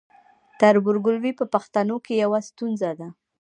[0.59, 3.07] تربورګلوي په پښتنو کې یوه ستونزه ده.